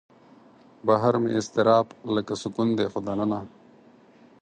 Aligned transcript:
بهر 0.87 1.13
مې 1.21 1.31
اضطراب 1.39 1.85
لکه 2.15 2.33
سکون 2.41 2.67
دی 2.77 2.85
خو 2.91 2.99
دننه 3.07 3.39